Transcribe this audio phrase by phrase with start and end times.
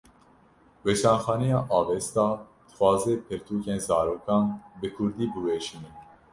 [0.83, 2.27] Weşanxaneya Avesta,
[2.65, 4.45] dixwaze pirtûkên zarokan
[4.79, 5.89] bi Kurdî biweşîne